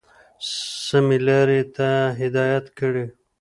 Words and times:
سمي 0.85 1.17
لاري 1.27 1.61
ته 1.75 1.89
هدايت 2.19 2.65
كړي، 2.77 3.05